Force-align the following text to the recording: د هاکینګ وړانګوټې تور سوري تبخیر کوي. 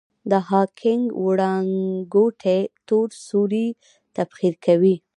د 0.31 0.33
هاکینګ 0.49 1.03
وړانګوټې 1.25 2.59
تور 2.87 3.07
سوري 3.27 3.67
تبخیر 4.15 4.53
کوي. 4.65 4.95